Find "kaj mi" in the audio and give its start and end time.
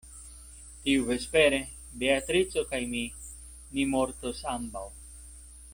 2.73-3.05